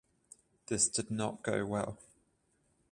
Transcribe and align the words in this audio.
This 0.65 0.89
did 0.89 1.11
not 1.11 1.43
go 1.43 1.63
well. 1.63 1.99